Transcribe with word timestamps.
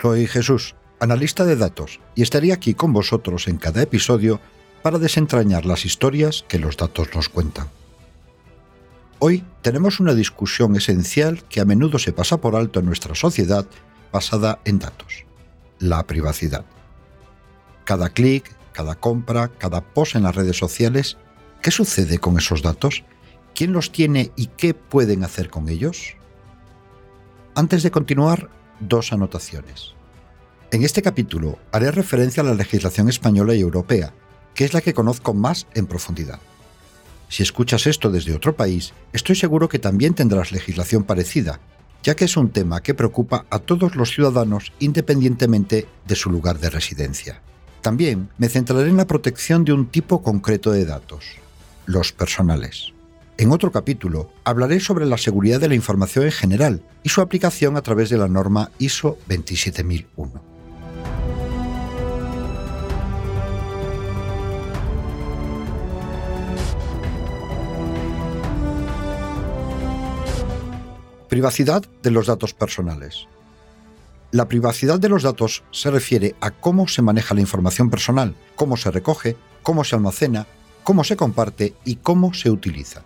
Soy 0.00 0.28
Jesús, 0.28 0.76
analista 1.00 1.44
de 1.44 1.56
datos, 1.56 1.98
y 2.14 2.22
estaré 2.22 2.52
aquí 2.52 2.74
con 2.74 2.92
vosotros 2.92 3.48
en 3.48 3.56
cada 3.56 3.82
episodio 3.82 4.40
para 4.80 4.98
desentrañar 4.98 5.66
las 5.66 5.84
historias 5.84 6.44
que 6.46 6.60
los 6.60 6.76
datos 6.76 7.08
nos 7.16 7.28
cuentan. 7.28 7.68
Hoy 9.18 9.44
tenemos 9.60 9.98
una 9.98 10.14
discusión 10.14 10.76
esencial 10.76 11.42
que 11.48 11.60
a 11.60 11.64
menudo 11.64 11.98
se 11.98 12.12
pasa 12.12 12.40
por 12.40 12.54
alto 12.54 12.78
en 12.78 12.86
nuestra 12.86 13.16
sociedad 13.16 13.66
basada 14.12 14.60
en 14.64 14.78
datos, 14.78 15.24
la 15.80 16.06
privacidad. 16.06 16.64
Cada 17.84 18.10
clic, 18.10 18.54
cada 18.72 18.94
compra, 18.94 19.48
cada 19.48 19.80
post 19.80 20.14
en 20.14 20.22
las 20.22 20.36
redes 20.36 20.56
sociales, 20.56 21.16
¿qué 21.60 21.72
sucede 21.72 22.18
con 22.18 22.38
esos 22.38 22.62
datos? 22.62 23.02
¿Quién 23.52 23.72
los 23.72 23.90
tiene 23.90 24.30
y 24.36 24.46
qué 24.46 24.74
pueden 24.74 25.24
hacer 25.24 25.50
con 25.50 25.68
ellos? 25.68 26.14
Antes 27.56 27.82
de 27.82 27.90
continuar, 27.90 28.48
dos 28.80 29.12
anotaciones. 29.12 29.94
En 30.70 30.84
este 30.84 31.02
capítulo 31.02 31.58
haré 31.72 31.90
referencia 31.90 32.42
a 32.42 32.46
la 32.46 32.54
legislación 32.54 33.08
española 33.08 33.54
y 33.54 33.60
europea, 33.60 34.12
que 34.54 34.64
es 34.64 34.74
la 34.74 34.80
que 34.80 34.94
conozco 34.94 35.34
más 35.34 35.66
en 35.74 35.86
profundidad. 35.86 36.40
Si 37.28 37.42
escuchas 37.42 37.86
esto 37.86 38.10
desde 38.10 38.34
otro 38.34 38.56
país, 38.56 38.92
estoy 39.12 39.36
seguro 39.36 39.68
que 39.68 39.78
también 39.78 40.14
tendrás 40.14 40.52
legislación 40.52 41.04
parecida, 41.04 41.60
ya 42.02 42.16
que 42.16 42.24
es 42.24 42.36
un 42.36 42.50
tema 42.50 42.82
que 42.82 42.94
preocupa 42.94 43.46
a 43.50 43.58
todos 43.58 43.96
los 43.96 44.10
ciudadanos 44.10 44.72
independientemente 44.78 45.86
de 46.06 46.16
su 46.16 46.30
lugar 46.30 46.58
de 46.58 46.70
residencia. 46.70 47.42
También 47.80 48.28
me 48.38 48.48
centraré 48.48 48.88
en 48.88 48.96
la 48.96 49.06
protección 49.06 49.64
de 49.64 49.72
un 49.72 49.86
tipo 49.86 50.22
concreto 50.22 50.72
de 50.72 50.84
datos, 50.84 51.36
los 51.86 52.12
personales. 52.12 52.92
En 53.40 53.52
otro 53.52 53.70
capítulo 53.70 54.32
hablaré 54.42 54.80
sobre 54.80 55.06
la 55.06 55.16
seguridad 55.16 55.60
de 55.60 55.68
la 55.68 55.76
información 55.76 56.24
en 56.24 56.32
general 56.32 56.82
y 57.04 57.08
su 57.10 57.20
aplicación 57.20 57.76
a 57.76 57.82
través 57.82 58.10
de 58.10 58.18
la 58.18 58.26
norma 58.26 58.72
ISO 58.80 59.16
27001. 59.28 60.42
Privacidad 71.28 71.84
de 72.02 72.10
los 72.10 72.26
datos 72.26 72.54
personales. 72.54 73.28
La 74.32 74.48
privacidad 74.48 74.98
de 74.98 75.10
los 75.10 75.22
datos 75.22 75.62
se 75.70 75.92
refiere 75.92 76.34
a 76.40 76.50
cómo 76.50 76.88
se 76.88 77.02
maneja 77.02 77.36
la 77.36 77.40
información 77.40 77.88
personal, 77.88 78.34
cómo 78.56 78.76
se 78.76 78.90
recoge, 78.90 79.36
cómo 79.62 79.84
se 79.84 79.94
almacena, 79.94 80.48
cómo 80.82 81.04
se 81.04 81.14
comparte 81.14 81.74
y 81.84 81.96
cómo 81.96 82.34
se 82.34 82.50
utiliza. 82.50 83.04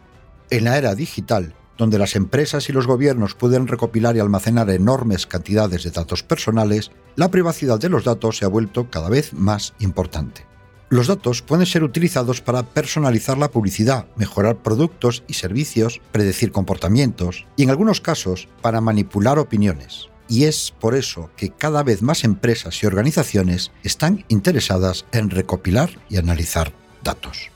En 0.52 0.64
la 0.64 0.76
era 0.76 0.94
digital, 0.94 1.54
donde 1.78 1.98
las 1.98 2.14
empresas 2.14 2.68
y 2.68 2.74
los 2.74 2.86
gobiernos 2.86 3.34
pueden 3.34 3.66
recopilar 3.66 4.16
y 4.16 4.20
almacenar 4.20 4.68
enormes 4.68 5.26
cantidades 5.26 5.82
de 5.82 5.90
datos 5.90 6.22
personales, 6.22 6.90
la 7.16 7.30
privacidad 7.30 7.78
de 7.78 7.88
los 7.88 8.04
datos 8.04 8.36
se 8.36 8.44
ha 8.44 8.48
vuelto 8.48 8.90
cada 8.90 9.08
vez 9.08 9.32
más 9.32 9.72
importante. 9.78 10.44
Los 10.90 11.06
datos 11.06 11.40
pueden 11.40 11.64
ser 11.64 11.84
utilizados 11.84 12.42
para 12.42 12.64
personalizar 12.64 13.38
la 13.38 13.50
publicidad, 13.50 14.08
mejorar 14.16 14.56
productos 14.58 15.24
y 15.26 15.32
servicios, 15.32 16.02
predecir 16.12 16.52
comportamientos 16.52 17.46
y 17.56 17.62
en 17.62 17.70
algunos 17.70 18.02
casos 18.02 18.46
para 18.60 18.82
manipular 18.82 19.38
opiniones. 19.38 20.10
Y 20.28 20.44
es 20.44 20.74
por 20.78 20.94
eso 20.94 21.30
que 21.34 21.48
cada 21.48 21.82
vez 21.82 22.02
más 22.02 22.24
empresas 22.24 22.82
y 22.82 22.86
organizaciones 22.86 23.72
están 23.84 24.26
interesadas 24.28 25.06
en 25.12 25.30
recopilar 25.30 25.98
y 26.10 26.18
analizar 26.18 26.74
datos. 27.02 27.51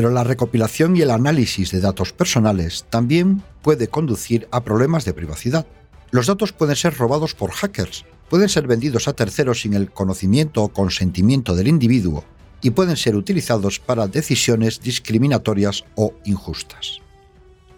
Pero 0.00 0.12
la 0.12 0.24
recopilación 0.24 0.96
y 0.96 1.02
el 1.02 1.10
análisis 1.10 1.72
de 1.72 1.80
datos 1.82 2.14
personales 2.14 2.86
también 2.88 3.42
puede 3.60 3.88
conducir 3.88 4.48
a 4.50 4.64
problemas 4.64 5.04
de 5.04 5.12
privacidad. 5.12 5.66
Los 6.10 6.26
datos 6.26 6.54
pueden 6.54 6.74
ser 6.74 6.96
robados 6.96 7.34
por 7.34 7.50
hackers, 7.50 8.06
pueden 8.30 8.48
ser 8.48 8.66
vendidos 8.66 9.08
a 9.08 9.12
terceros 9.12 9.60
sin 9.60 9.74
el 9.74 9.90
conocimiento 9.90 10.62
o 10.62 10.70
consentimiento 10.70 11.54
del 11.54 11.68
individuo 11.68 12.24
y 12.62 12.70
pueden 12.70 12.96
ser 12.96 13.14
utilizados 13.14 13.78
para 13.78 14.08
decisiones 14.08 14.80
discriminatorias 14.80 15.84
o 15.96 16.14
injustas. 16.24 17.00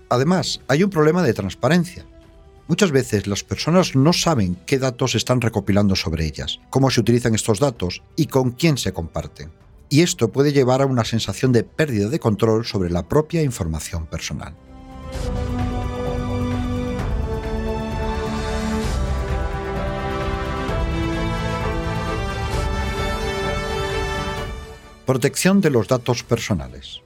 Además, 0.08 0.60
hay 0.68 0.84
un 0.84 0.90
problema 0.90 1.24
de 1.24 1.34
transparencia. 1.34 2.06
Muchas 2.68 2.92
veces 2.92 3.26
las 3.26 3.42
personas 3.42 3.96
no 3.96 4.12
saben 4.12 4.56
qué 4.64 4.78
datos 4.78 5.16
están 5.16 5.40
recopilando 5.40 5.96
sobre 5.96 6.24
ellas, 6.24 6.60
cómo 6.70 6.88
se 6.88 7.00
utilizan 7.00 7.34
estos 7.34 7.58
datos 7.58 8.00
y 8.14 8.26
con 8.26 8.52
quién 8.52 8.78
se 8.78 8.92
comparten 8.92 9.50
y 9.92 10.00
esto 10.00 10.32
puede 10.32 10.54
llevar 10.54 10.80
a 10.80 10.86
una 10.86 11.04
sensación 11.04 11.52
de 11.52 11.64
pérdida 11.64 12.08
de 12.08 12.18
control 12.18 12.64
sobre 12.64 12.88
la 12.88 13.06
propia 13.06 13.42
información 13.42 14.06
personal. 14.06 14.56
Protección 25.04 25.60
de 25.60 25.68
los 25.68 25.88
datos 25.88 26.22
personales. 26.22 27.02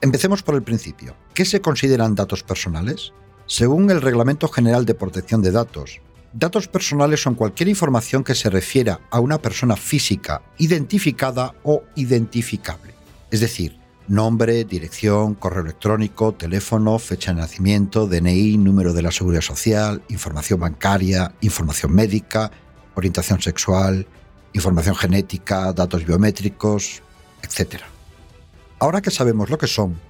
Empecemos 0.00 0.42
por 0.42 0.56
el 0.56 0.64
principio. 0.64 1.14
¿Qué 1.34 1.44
se 1.44 1.60
consideran 1.60 2.16
datos 2.16 2.42
personales? 2.42 3.12
Según 3.46 3.92
el 3.92 4.02
Reglamento 4.02 4.48
General 4.48 4.84
de 4.86 4.94
Protección 4.94 5.40
de 5.40 5.52
Datos, 5.52 6.00
Datos 6.32 6.66
personales 6.66 7.20
son 7.20 7.34
cualquier 7.34 7.68
información 7.68 8.24
que 8.24 8.34
se 8.34 8.48
refiera 8.48 9.00
a 9.10 9.20
una 9.20 9.38
persona 9.38 9.76
física 9.76 10.40
identificada 10.56 11.54
o 11.62 11.82
identificable. 11.94 12.94
Es 13.30 13.40
decir, 13.40 13.76
nombre, 14.08 14.64
dirección, 14.64 15.34
correo 15.34 15.62
electrónico, 15.62 16.32
teléfono, 16.32 16.98
fecha 16.98 17.34
de 17.34 17.40
nacimiento, 17.40 18.06
DNI, 18.06 18.56
número 18.56 18.94
de 18.94 19.02
la 19.02 19.12
seguridad 19.12 19.42
social, 19.42 20.02
información 20.08 20.60
bancaria, 20.60 21.34
información 21.42 21.92
médica, 21.92 22.50
orientación 22.94 23.42
sexual, 23.42 24.06
información 24.54 24.96
genética, 24.96 25.70
datos 25.74 26.06
biométricos, 26.06 27.02
etc. 27.42 27.82
Ahora 28.78 29.02
que 29.02 29.10
sabemos 29.10 29.50
lo 29.50 29.58
que 29.58 29.66
son, 29.66 30.00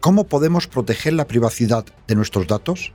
¿cómo 0.00 0.24
podemos 0.24 0.66
proteger 0.66 1.14
la 1.14 1.26
privacidad 1.26 1.86
de 2.06 2.14
nuestros 2.14 2.46
datos? 2.46 2.92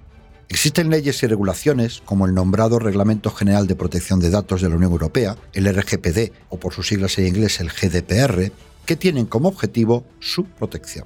Existen 0.49 0.89
leyes 0.89 1.21
y 1.23 1.27
regulaciones, 1.27 2.01
como 2.05 2.25
el 2.25 2.33
nombrado 2.33 2.79
Reglamento 2.79 3.31
General 3.31 3.67
de 3.67 3.75
Protección 3.75 4.21
de 4.21 4.29
Datos 4.29 4.61
de 4.61 4.69
la 4.69 4.75
Unión 4.75 4.93
Europea, 4.93 5.35
el 5.51 5.67
RGPD, 5.67 6.31
o 6.49 6.57
por 6.57 6.73
sus 6.73 6.87
siglas 6.87 7.17
en 7.17 7.27
inglés 7.27 7.59
el 7.59 7.69
GDPR, 7.69 8.53
que 8.85 8.95
tienen 8.95 9.25
como 9.25 9.49
objetivo 9.49 10.05
su 10.19 10.45
protección. 10.45 11.05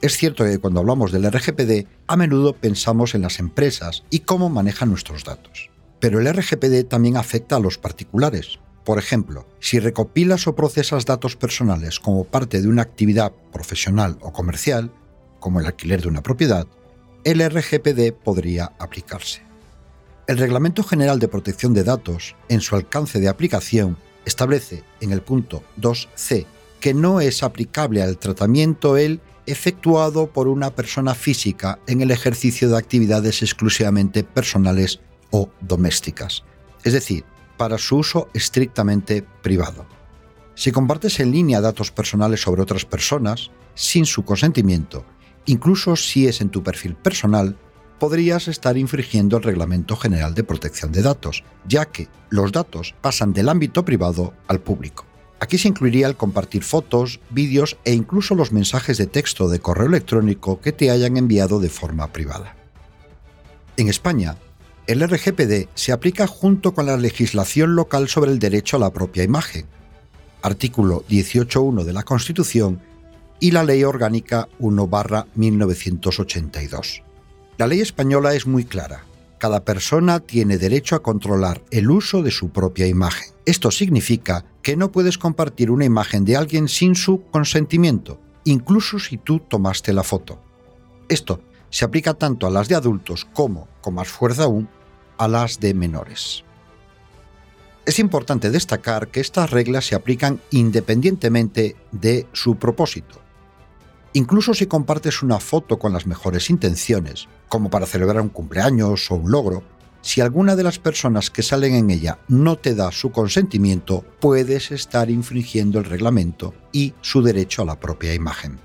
Es 0.00 0.16
cierto 0.16 0.44
que 0.44 0.58
cuando 0.58 0.80
hablamos 0.80 1.12
del 1.12 1.30
RGPD, 1.30 1.86
a 2.06 2.16
menudo 2.16 2.54
pensamos 2.54 3.14
en 3.14 3.22
las 3.22 3.40
empresas 3.40 4.04
y 4.08 4.20
cómo 4.20 4.48
manejan 4.48 4.88
nuestros 4.88 5.24
datos. 5.24 5.70
Pero 6.00 6.20
el 6.20 6.32
RGPD 6.32 6.88
también 6.88 7.16
afecta 7.18 7.56
a 7.56 7.60
los 7.60 7.76
particulares. 7.76 8.58
Por 8.84 8.98
ejemplo, 8.98 9.46
si 9.60 9.80
recopilas 9.80 10.46
o 10.46 10.54
procesas 10.54 11.04
datos 11.04 11.36
personales 11.36 12.00
como 12.00 12.24
parte 12.24 12.62
de 12.62 12.68
una 12.68 12.82
actividad 12.82 13.32
profesional 13.52 14.16
o 14.22 14.32
comercial, 14.32 14.90
como 15.40 15.60
el 15.60 15.66
alquiler 15.66 16.00
de 16.00 16.08
una 16.08 16.22
propiedad, 16.22 16.66
el 17.24 17.46
RGPD 17.46 18.12
podría 18.12 18.72
aplicarse. 18.78 19.42
El 20.26 20.38
Reglamento 20.38 20.82
General 20.82 21.18
de 21.18 21.28
Protección 21.28 21.74
de 21.74 21.84
Datos, 21.84 22.36
en 22.48 22.60
su 22.60 22.76
alcance 22.76 23.18
de 23.20 23.28
aplicación, 23.28 23.96
establece 24.24 24.84
en 25.00 25.12
el 25.12 25.22
punto 25.22 25.62
2c 25.80 26.46
que 26.80 26.94
no 26.94 27.20
es 27.20 27.42
aplicable 27.42 28.02
al 28.02 28.18
tratamiento 28.18 28.96
el 28.96 29.20
efectuado 29.46 30.30
por 30.30 30.46
una 30.46 30.70
persona 30.70 31.14
física 31.14 31.78
en 31.86 32.02
el 32.02 32.10
ejercicio 32.10 32.68
de 32.68 32.76
actividades 32.76 33.42
exclusivamente 33.42 34.22
personales 34.22 35.00
o 35.30 35.48
domésticas, 35.60 36.44
es 36.84 36.92
decir, 36.92 37.24
para 37.56 37.78
su 37.78 37.96
uso 37.96 38.28
estrictamente 38.34 39.24
privado. 39.42 39.86
Si 40.54 40.72
compartes 40.72 41.20
en 41.20 41.32
línea 41.32 41.60
datos 41.60 41.90
personales 41.90 42.42
sobre 42.42 42.62
otras 42.62 42.84
personas, 42.84 43.50
sin 43.74 44.06
su 44.06 44.24
consentimiento, 44.24 45.04
incluso 45.48 45.96
si 45.96 46.28
es 46.28 46.40
en 46.40 46.50
tu 46.50 46.62
perfil 46.62 46.94
personal, 46.94 47.56
podrías 47.98 48.48
estar 48.48 48.76
infringiendo 48.76 49.38
el 49.38 49.42
Reglamento 49.42 49.96
General 49.96 50.34
de 50.34 50.44
Protección 50.44 50.92
de 50.92 51.02
Datos, 51.02 51.42
ya 51.66 51.86
que 51.86 52.08
los 52.30 52.52
datos 52.52 52.94
pasan 53.00 53.32
del 53.32 53.48
ámbito 53.48 53.84
privado 53.84 54.34
al 54.46 54.60
público. 54.60 55.04
Aquí 55.40 55.56
se 55.56 55.68
incluiría 55.68 56.06
el 56.06 56.16
compartir 56.16 56.64
fotos, 56.64 57.20
vídeos 57.30 57.78
e 57.84 57.94
incluso 57.94 58.34
los 58.34 58.52
mensajes 58.52 58.98
de 58.98 59.06
texto 59.06 59.48
de 59.48 59.60
correo 59.60 59.86
electrónico 59.86 60.60
que 60.60 60.72
te 60.72 60.90
hayan 60.90 61.16
enviado 61.16 61.60
de 61.60 61.70
forma 61.70 62.12
privada. 62.12 62.56
En 63.76 63.88
España, 63.88 64.36
el 64.86 65.00
RGPD 65.00 65.68
se 65.74 65.92
aplica 65.92 66.26
junto 66.26 66.74
con 66.74 66.86
la 66.86 66.96
legislación 66.96 67.74
local 67.74 68.08
sobre 68.08 68.32
el 68.32 68.38
derecho 68.38 68.76
a 68.76 68.80
la 68.80 68.92
propia 68.92 69.22
imagen, 69.22 69.66
artículo 70.42 71.04
18.1 71.08 71.84
de 71.84 71.92
la 71.92 72.02
Constitución 72.02 72.80
y 73.40 73.52
la 73.52 73.64
Ley 73.64 73.84
Orgánica 73.84 74.48
1-1982. 74.60 77.02
La 77.56 77.66
ley 77.66 77.80
española 77.80 78.34
es 78.34 78.46
muy 78.46 78.64
clara. 78.64 79.04
Cada 79.38 79.64
persona 79.64 80.20
tiene 80.20 80.58
derecho 80.58 80.96
a 80.96 81.02
controlar 81.02 81.62
el 81.70 81.90
uso 81.90 82.22
de 82.22 82.30
su 82.30 82.50
propia 82.50 82.86
imagen. 82.86 83.32
Esto 83.46 83.70
significa 83.70 84.44
que 84.62 84.76
no 84.76 84.90
puedes 84.90 85.18
compartir 85.18 85.70
una 85.70 85.84
imagen 85.84 86.24
de 86.24 86.36
alguien 86.36 86.68
sin 86.68 86.94
su 86.94 87.24
consentimiento, 87.30 88.20
incluso 88.44 88.98
si 88.98 89.16
tú 89.16 89.40
tomaste 89.40 89.92
la 89.92 90.02
foto. 90.02 90.40
Esto 91.08 91.40
se 91.70 91.84
aplica 91.84 92.14
tanto 92.14 92.46
a 92.46 92.50
las 92.50 92.68
de 92.68 92.74
adultos 92.74 93.26
como, 93.32 93.68
con 93.80 93.94
más 93.94 94.08
fuerza 94.08 94.44
aún, 94.44 94.68
a 95.16 95.28
las 95.28 95.60
de 95.60 95.74
menores. 95.74 96.44
Es 97.86 97.98
importante 97.98 98.50
destacar 98.50 99.08
que 99.08 99.20
estas 99.20 99.50
reglas 99.50 99.86
se 99.86 99.94
aplican 99.94 100.40
independientemente 100.50 101.76
de 101.90 102.26
su 102.32 102.56
propósito. 102.56 103.20
Incluso 104.14 104.54
si 104.54 104.66
compartes 104.66 105.22
una 105.22 105.38
foto 105.38 105.78
con 105.78 105.92
las 105.92 106.06
mejores 106.06 106.50
intenciones, 106.50 107.28
como 107.48 107.70
para 107.70 107.86
celebrar 107.86 108.22
un 108.22 108.30
cumpleaños 108.30 109.10
o 109.10 109.16
un 109.16 109.30
logro, 109.30 109.62
si 110.00 110.20
alguna 110.20 110.56
de 110.56 110.62
las 110.62 110.78
personas 110.78 111.30
que 111.30 111.42
salen 111.42 111.74
en 111.74 111.90
ella 111.90 112.18
no 112.28 112.56
te 112.56 112.74
da 112.74 112.92
su 112.92 113.10
consentimiento, 113.10 114.04
puedes 114.20 114.70
estar 114.70 115.10
infringiendo 115.10 115.78
el 115.78 115.84
reglamento 115.84 116.54
y 116.72 116.94
su 117.00 117.22
derecho 117.22 117.62
a 117.62 117.66
la 117.66 117.78
propia 117.78 118.14
imagen. 118.14 118.58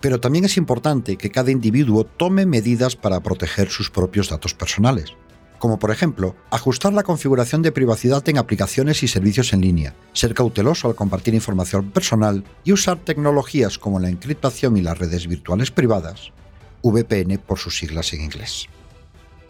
Pero 0.00 0.20
también 0.20 0.46
es 0.46 0.56
importante 0.56 1.16
que 1.16 1.30
cada 1.30 1.50
individuo 1.50 2.04
tome 2.04 2.46
medidas 2.46 2.96
para 2.96 3.20
proteger 3.20 3.68
sus 3.68 3.90
propios 3.90 4.30
datos 4.30 4.54
personales, 4.54 5.14
como 5.60 5.78
por 5.78 5.92
ejemplo 5.92 6.34
ajustar 6.50 6.92
la 6.92 7.04
configuración 7.04 7.62
de 7.62 7.70
privacidad 7.70 8.28
en 8.28 8.38
aplicaciones 8.38 9.04
y 9.04 9.08
servicios 9.08 9.52
en 9.52 9.60
línea, 9.60 9.94
ser 10.12 10.34
cauteloso 10.34 10.88
al 10.88 10.96
compartir 10.96 11.34
información 11.34 11.90
personal 11.92 12.42
y 12.64 12.72
usar 12.72 12.98
tecnologías 12.98 13.78
como 13.78 14.00
la 14.00 14.08
encriptación 14.08 14.76
y 14.76 14.80
las 14.80 14.98
redes 14.98 15.28
virtuales 15.28 15.70
privadas, 15.70 16.32
VPN 16.82 17.38
por 17.38 17.58
sus 17.58 17.78
siglas 17.78 18.12
en 18.14 18.22
inglés. 18.22 18.66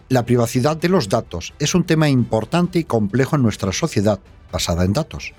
La 0.08 0.26
privacidad 0.26 0.76
de 0.76 0.88
los 0.88 1.08
datos 1.08 1.54
es 1.60 1.74
un 1.76 1.84
tema 1.84 2.08
importante 2.08 2.80
y 2.80 2.84
complejo 2.84 3.36
en 3.36 3.42
nuestra 3.42 3.72
sociedad 3.72 4.18
basada 4.50 4.84
en 4.84 4.92
datos. 4.92 5.32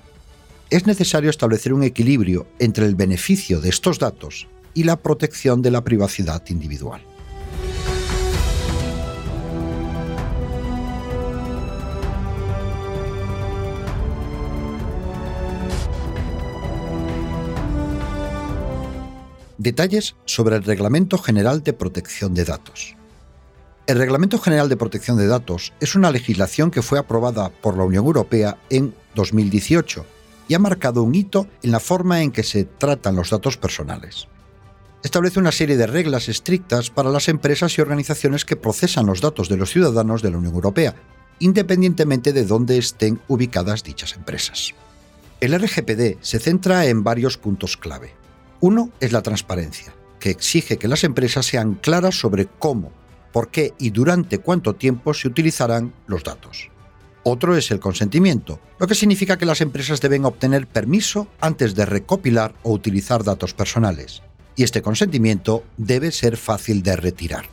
Es 0.70 0.86
necesario 0.86 1.28
establecer 1.28 1.74
un 1.74 1.82
equilibrio 1.82 2.46
entre 2.58 2.86
el 2.86 2.94
beneficio 2.94 3.60
de 3.60 3.68
estos 3.68 3.98
datos 3.98 4.48
y 4.72 4.84
la 4.84 4.96
protección 4.96 5.60
de 5.60 5.70
la 5.70 5.84
privacidad 5.84 6.42
individual. 6.48 7.02
Detalles 19.62 20.16
sobre 20.24 20.56
el 20.56 20.64
Reglamento 20.64 21.18
General 21.18 21.62
de 21.62 21.72
Protección 21.72 22.34
de 22.34 22.44
Datos. 22.44 22.96
El 23.86 23.96
Reglamento 23.96 24.40
General 24.40 24.68
de 24.68 24.76
Protección 24.76 25.16
de 25.16 25.28
Datos 25.28 25.72
es 25.78 25.94
una 25.94 26.10
legislación 26.10 26.72
que 26.72 26.82
fue 26.82 26.98
aprobada 26.98 27.48
por 27.48 27.76
la 27.76 27.84
Unión 27.84 28.04
Europea 28.04 28.58
en 28.70 28.92
2018 29.14 30.04
y 30.48 30.54
ha 30.54 30.58
marcado 30.58 31.04
un 31.04 31.14
hito 31.14 31.46
en 31.62 31.70
la 31.70 31.78
forma 31.78 32.22
en 32.22 32.32
que 32.32 32.42
se 32.42 32.64
tratan 32.64 33.14
los 33.14 33.30
datos 33.30 33.56
personales. 33.56 34.26
Establece 35.04 35.38
una 35.38 35.52
serie 35.52 35.76
de 35.76 35.86
reglas 35.86 36.28
estrictas 36.28 36.90
para 36.90 37.10
las 37.10 37.28
empresas 37.28 37.78
y 37.78 37.82
organizaciones 37.82 38.44
que 38.44 38.56
procesan 38.56 39.06
los 39.06 39.20
datos 39.20 39.48
de 39.48 39.58
los 39.58 39.70
ciudadanos 39.70 40.22
de 40.22 40.32
la 40.32 40.38
Unión 40.38 40.56
Europea, 40.56 40.96
independientemente 41.38 42.32
de 42.32 42.46
dónde 42.46 42.78
estén 42.78 43.20
ubicadas 43.28 43.84
dichas 43.84 44.14
empresas. 44.14 44.74
El 45.40 45.56
RGPD 45.56 46.18
se 46.20 46.40
centra 46.40 46.86
en 46.86 47.04
varios 47.04 47.38
puntos 47.38 47.76
clave. 47.76 48.21
Uno 48.62 48.90
es 49.00 49.10
la 49.10 49.22
transparencia, 49.22 49.92
que 50.20 50.30
exige 50.30 50.78
que 50.78 50.86
las 50.86 51.02
empresas 51.02 51.44
sean 51.44 51.74
claras 51.74 52.14
sobre 52.14 52.46
cómo 52.46 52.92
por 53.32 53.48
qué 53.48 53.74
y 53.76 53.90
durante 53.90 54.38
cuánto 54.38 54.76
tiempo 54.76 55.14
se 55.14 55.26
utilizarán 55.26 55.92
los 56.06 56.22
datos. 56.22 56.70
Otro 57.24 57.56
es 57.56 57.72
el 57.72 57.80
consentimiento, 57.80 58.60
lo 58.78 58.86
que 58.86 58.94
significa 58.94 59.36
que 59.36 59.46
las 59.46 59.60
empresas 59.62 60.00
deben 60.00 60.24
obtener 60.24 60.68
permiso 60.68 61.26
antes 61.40 61.74
de 61.74 61.86
recopilar 61.86 62.54
o 62.62 62.70
utilizar 62.70 63.24
datos 63.24 63.52
personales, 63.52 64.22
y 64.54 64.62
este 64.62 64.80
consentimiento 64.80 65.64
debe 65.76 66.12
ser 66.12 66.36
fácil 66.36 66.84
de 66.84 66.94
retirar. 66.94 67.46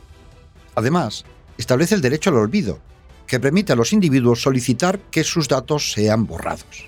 Además, 0.76 1.26
establece 1.58 1.96
el 1.96 2.02
derecho 2.02 2.30
al 2.30 2.38
olvido, 2.38 2.78
que 3.26 3.40
permite 3.40 3.74
a 3.74 3.76
los 3.76 3.94
individuos 3.94 4.44
solicitar 4.44 5.00
que 5.10 5.24
sus 5.24 5.48
datos 5.48 5.92
sean 5.92 6.28
borrados. 6.28 6.88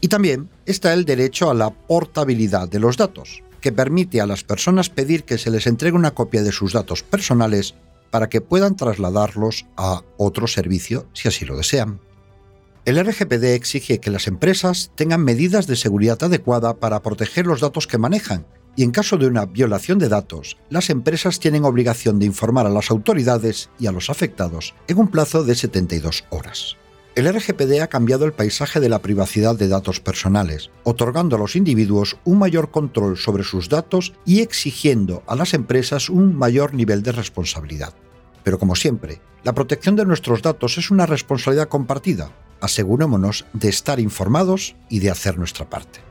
Y 0.00 0.08
también 0.08 0.48
está 0.64 0.94
el 0.94 1.04
derecho 1.04 1.50
a 1.50 1.54
la 1.54 1.68
portabilidad 1.68 2.66
de 2.66 2.78
los 2.78 2.96
datos, 2.96 3.42
que 3.60 3.72
permite 3.72 4.20
a 4.20 4.26
las 4.26 4.44
personas 4.44 4.90
pedir 4.90 5.24
que 5.24 5.38
se 5.38 5.50
les 5.50 5.66
entregue 5.66 5.96
una 5.96 6.12
copia 6.12 6.42
de 6.42 6.52
sus 6.52 6.72
datos 6.72 7.02
personales 7.02 7.74
para 8.10 8.28
que 8.28 8.40
puedan 8.40 8.76
trasladarlos 8.76 9.66
a 9.76 10.02
otro 10.16 10.46
servicio 10.46 11.06
si 11.12 11.28
así 11.28 11.44
lo 11.44 11.56
desean. 11.56 12.00
El 12.84 12.98
RGPD 13.04 13.44
exige 13.54 14.00
que 14.00 14.10
las 14.10 14.26
empresas 14.28 14.92
tengan 14.94 15.22
medidas 15.22 15.66
de 15.66 15.76
seguridad 15.76 16.22
adecuada 16.22 16.78
para 16.78 17.02
proteger 17.02 17.46
los 17.46 17.60
datos 17.60 17.86
que 17.86 17.98
manejan 17.98 18.46
y 18.76 18.84
en 18.84 18.92
caso 18.92 19.16
de 19.16 19.26
una 19.26 19.44
violación 19.44 19.98
de 19.98 20.08
datos, 20.08 20.56
las 20.70 20.88
empresas 20.88 21.40
tienen 21.40 21.64
obligación 21.64 22.18
de 22.18 22.26
informar 22.26 22.64
a 22.64 22.70
las 22.70 22.92
autoridades 22.92 23.70
y 23.78 23.88
a 23.88 23.92
los 23.92 24.08
afectados 24.08 24.74
en 24.86 24.98
un 24.98 25.08
plazo 25.08 25.42
de 25.42 25.56
72 25.56 26.24
horas. 26.30 26.76
El 27.18 27.26
RGPD 27.34 27.80
ha 27.82 27.88
cambiado 27.88 28.26
el 28.26 28.32
paisaje 28.32 28.78
de 28.78 28.88
la 28.88 29.00
privacidad 29.00 29.56
de 29.56 29.66
datos 29.66 29.98
personales, 29.98 30.70
otorgando 30.84 31.34
a 31.34 31.38
los 31.40 31.56
individuos 31.56 32.16
un 32.24 32.38
mayor 32.38 32.70
control 32.70 33.16
sobre 33.16 33.42
sus 33.42 33.68
datos 33.68 34.12
y 34.24 34.40
exigiendo 34.40 35.24
a 35.26 35.34
las 35.34 35.52
empresas 35.52 36.10
un 36.10 36.36
mayor 36.36 36.74
nivel 36.74 37.02
de 37.02 37.10
responsabilidad. 37.10 37.92
Pero 38.44 38.60
como 38.60 38.76
siempre, 38.76 39.20
la 39.42 39.52
protección 39.52 39.96
de 39.96 40.06
nuestros 40.06 40.42
datos 40.42 40.78
es 40.78 40.92
una 40.92 41.06
responsabilidad 41.06 41.66
compartida. 41.66 42.30
Asegurémonos 42.60 43.46
de 43.52 43.68
estar 43.68 43.98
informados 43.98 44.76
y 44.88 45.00
de 45.00 45.10
hacer 45.10 45.38
nuestra 45.38 45.68
parte. 45.68 46.07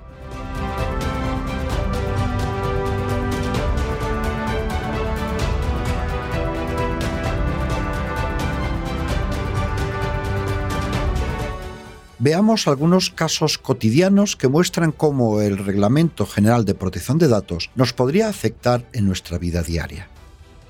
Veamos 12.19 12.67
algunos 12.67 13.11
casos 13.11 13.59
cotidianos 13.59 14.35
que 14.35 14.47
muestran 14.47 14.91
cómo 14.91 15.39
el 15.39 15.59
Reglamento 15.59 16.25
General 16.25 16.65
de 16.65 16.73
Protección 16.73 17.19
de 17.19 17.27
Datos 17.27 17.69
nos 17.75 17.93
podría 17.93 18.27
afectar 18.27 18.89
en 18.93 19.05
nuestra 19.05 19.37
vida 19.37 19.61
diaria. 19.61 20.09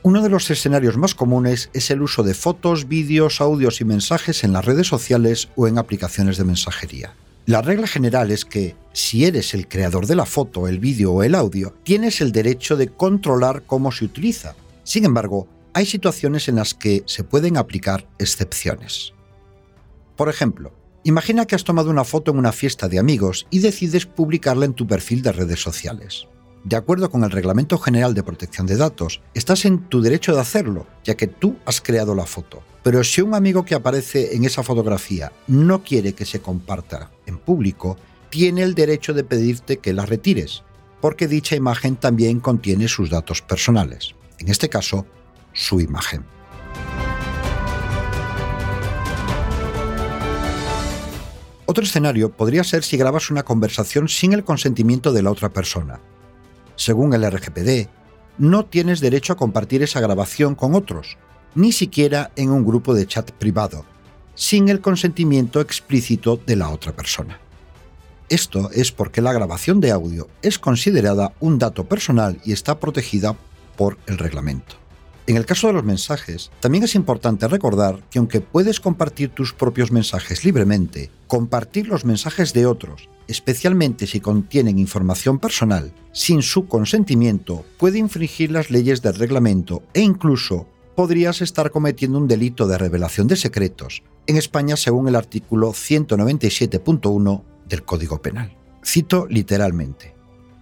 Uno 0.03 0.21
de 0.21 0.29
los 0.29 0.49
escenarios 0.51 0.97
más 0.97 1.15
comunes 1.15 1.69
es 1.73 1.89
el 1.89 2.01
uso 2.01 2.23
de 2.23 2.33
fotos, 2.33 2.89
vídeos, 2.89 3.39
audios 3.39 3.79
y 3.79 3.85
mensajes 3.85 4.43
en 4.43 4.51
las 4.51 4.65
redes 4.65 4.87
sociales 4.87 5.47
o 5.55 5.69
en 5.69 5.77
aplicaciones 5.77 6.35
de 6.35 6.43
mensajería. 6.43 7.13
La 7.45 7.61
regla 7.61 7.87
general 7.87 8.29
es 8.29 8.43
que, 8.43 8.75
si 8.91 9.23
eres 9.23 9.53
el 9.53 9.69
creador 9.69 10.05
de 10.05 10.15
la 10.15 10.25
foto, 10.25 10.67
el 10.67 10.79
vídeo 10.79 11.13
o 11.13 11.23
el 11.23 11.33
audio, 11.33 11.73
tienes 11.83 12.19
el 12.19 12.33
derecho 12.33 12.75
de 12.75 12.89
controlar 12.89 13.63
cómo 13.65 13.93
se 13.93 14.03
utiliza. 14.03 14.53
Sin 14.83 15.05
embargo, 15.05 15.47
hay 15.73 15.85
situaciones 15.85 16.49
en 16.49 16.57
las 16.57 16.73
que 16.73 17.03
se 17.05 17.23
pueden 17.23 17.55
aplicar 17.55 18.05
excepciones. 18.19 19.13
Por 20.17 20.27
ejemplo, 20.27 20.73
Imagina 21.07 21.45
que 21.45 21.55
has 21.55 21.63
tomado 21.63 21.89
una 21.89 22.03
foto 22.03 22.31
en 22.31 22.37
una 22.37 22.51
fiesta 22.51 22.89
de 22.89 22.99
amigos 22.99 23.47
y 23.49 23.59
decides 23.59 24.05
publicarla 24.05 24.65
en 24.65 24.73
tu 24.73 24.85
perfil 24.85 25.21
de 25.21 25.31
redes 25.31 25.61
sociales. 25.61 26.27
De 26.65 26.75
acuerdo 26.75 27.09
con 27.09 27.23
el 27.23 27.31
Reglamento 27.31 27.77
General 27.77 28.13
de 28.13 28.23
Protección 28.23 28.67
de 28.67 28.75
Datos, 28.75 29.21
estás 29.33 29.63
en 29.63 29.87
tu 29.87 30.01
derecho 30.01 30.35
de 30.35 30.41
hacerlo, 30.41 30.85
ya 31.05 31.15
que 31.15 31.27
tú 31.27 31.55
has 31.65 31.79
creado 31.79 32.13
la 32.13 32.25
foto. 32.25 32.61
Pero 32.83 33.05
si 33.05 33.21
un 33.21 33.35
amigo 33.35 33.63
que 33.63 33.73
aparece 33.73 34.35
en 34.35 34.43
esa 34.43 34.63
fotografía 34.63 35.31
no 35.47 35.81
quiere 35.81 36.11
que 36.11 36.25
se 36.25 36.41
comparta 36.41 37.09
en 37.25 37.37
público, 37.37 37.95
tiene 38.29 38.63
el 38.63 38.75
derecho 38.75 39.13
de 39.13 39.23
pedirte 39.23 39.77
que 39.77 39.93
la 39.93 40.05
retires, 40.05 40.63
porque 40.99 41.29
dicha 41.29 41.55
imagen 41.55 41.95
también 41.95 42.41
contiene 42.41 42.89
sus 42.89 43.09
datos 43.09 43.41
personales, 43.41 44.13
en 44.39 44.49
este 44.49 44.67
caso, 44.67 45.05
su 45.53 45.79
imagen. 45.79 46.25
Otro 51.69 51.83
escenario 51.83 52.31
podría 52.31 52.63
ser 52.63 52.85
si 52.85 52.95
grabas 52.95 53.29
una 53.29 53.43
conversación 53.43 54.07
sin 54.07 54.31
el 54.31 54.45
consentimiento 54.45 55.11
de 55.11 55.21
la 55.21 55.31
otra 55.31 55.49
persona. 55.49 55.99
Según 56.77 57.13
el 57.13 57.29
RGPD, 57.29 57.89
no 58.37 58.63
tienes 58.63 59.01
derecho 59.01 59.33
a 59.33 59.35
compartir 59.35 59.83
esa 59.83 59.99
grabación 59.99 60.55
con 60.55 60.75
otros, 60.75 61.17
ni 61.55 61.73
siquiera 61.73 62.31
en 62.37 62.51
un 62.51 62.65
grupo 62.65 62.93
de 62.93 63.05
chat 63.05 63.31
privado, 63.31 63.83
sin 64.33 64.69
el 64.69 64.79
consentimiento 64.79 65.59
explícito 65.59 66.37
de 66.37 66.55
la 66.55 66.69
otra 66.69 66.93
persona. 66.93 67.37
Esto 68.29 68.69
es 68.71 68.93
porque 68.93 69.21
la 69.21 69.33
grabación 69.33 69.81
de 69.81 69.91
audio 69.91 70.29
es 70.41 70.59
considerada 70.59 71.33
un 71.41 71.59
dato 71.59 71.83
personal 71.83 72.39
y 72.45 72.53
está 72.53 72.79
protegida 72.79 73.35
por 73.75 73.97
el 74.05 74.17
reglamento. 74.17 74.77
En 75.27 75.35
el 75.35 75.45
caso 75.45 75.67
de 75.67 75.73
los 75.73 75.83
mensajes, 75.83 76.51
también 76.61 76.85
es 76.85 76.95
importante 76.95 77.49
recordar 77.49 78.01
que 78.09 78.17
aunque 78.17 78.39
puedes 78.39 78.79
compartir 78.79 79.27
tus 79.27 79.51
propios 79.51 79.91
mensajes 79.91 80.45
libremente, 80.45 81.11
compartir 81.27 81.89
los 81.89 82.05
mensajes 82.05 82.53
de 82.53 82.65
otros, 82.65 83.09
especialmente 83.27 84.07
si 84.07 84.21
contienen 84.21 84.79
información 84.79 85.37
personal, 85.37 85.93
sin 86.13 86.41
su 86.41 86.67
consentimiento, 86.67 87.65
puede 87.77 87.97
infringir 87.97 88.51
las 88.51 88.71
leyes 88.71 89.01
del 89.01 89.15
reglamento 89.15 89.83
e 89.93 89.99
incluso 89.99 90.65
podrías 90.95 91.41
estar 91.41 91.71
cometiendo 91.71 92.17
un 92.17 92.29
delito 92.29 92.65
de 92.65 92.77
revelación 92.77 93.27
de 93.27 93.35
secretos, 93.35 94.03
en 94.27 94.37
España 94.37 94.77
según 94.77 95.09
el 95.09 95.17
artículo 95.17 95.73
197.1 95.73 97.43
del 97.67 97.83
Código 97.83 98.21
Penal. 98.21 98.55
Cito 98.81 99.27
literalmente 99.29 100.16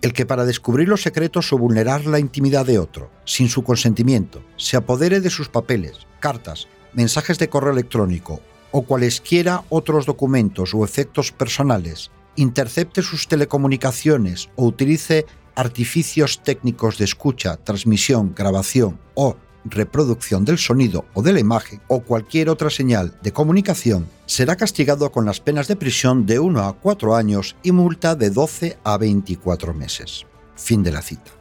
el 0.06 0.14
que 0.14 0.28
para 0.28 0.46
descubrir 0.46 0.88
los 0.88 1.02
secretos 1.02 1.52
o 1.52 1.58
vulnerar 1.58 2.06
la 2.06 2.20
intimidad 2.20 2.64
de 2.64 2.78
otro, 2.78 3.10
sin 3.26 3.50
su 3.50 3.64
consentimiento, 3.64 4.44
se 4.56 4.78
apodere 4.78 5.20
de 5.20 5.32
sus 5.32 5.50
papeles, 5.50 6.06
cartas, 6.20 6.68
mensajes 6.94 7.40
de 7.40 7.50
correo 7.50 7.74
electrónico 7.74 8.40
o 8.70 8.84
cualesquiera 8.84 9.64
otros 9.70 10.06
documentos 10.06 10.76
o 10.76 10.86
efectos 10.86 11.32
personales, 11.32 12.12
intercepte 12.36 13.02
sus 13.02 13.28
telecomunicaciones 13.28 14.50
o 14.56 14.66
utilice 14.66 15.26
artificios 15.56 16.44
técnicos 16.44 17.00
de 17.00 17.06
escucha, 17.06 17.58
transmisión, 17.58 18.36
grabación 18.36 19.00
o 19.16 19.38
reproducción 19.66 20.46
del 20.46 20.58
sonido 20.58 21.06
o 21.14 21.22
de 21.22 21.34
la 21.34 21.40
imagen 21.40 21.82
o 21.88 22.02
cualquier 22.02 22.50
otra 22.50 22.70
señal 22.70 23.18
de 23.22 23.34
comunicación, 23.34 24.08
será 24.26 24.56
castigado 24.56 25.12
con 25.12 25.26
las 25.26 25.40
penas 25.40 25.68
de 25.68 25.76
prisión 25.76 26.26
de 26.26 26.40
1 26.40 26.62
a 26.62 26.74
4 26.74 27.16
años 27.16 27.56
y 27.64 27.72
multa 27.72 28.16
de 28.16 28.30
12 28.30 28.78
a 28.84 28.98
24 28.98 29.74
meses. 29.74 30.26
Fin 30.56 30.84
de 30.84 30.92
la 30.92 31.02
cita. 31.02 31.32